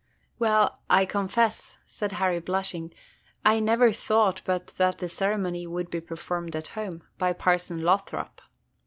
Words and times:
"Well, 0.39 0.79
I 0.89 1.05
confess," 1.05 1.77
said 1.85 2.13
Harry, 2.13 2.39
blushing, 2.39 2.91
"I 3.45 3.59
never 3.59 3.91
thought 3.91 4.41
but 4.45 4.65
that 4.77 4.97
the 4.97 5.07
ceremony 5.07 5.67
would 5.67 5.91
be 5.91 6.01
performed 6.01 6.55
at 6.55 6.69
home, 6.69 7.03
by 7.19 7.33
Parson 7.33 7.83
Lothrop." 7.83 8.41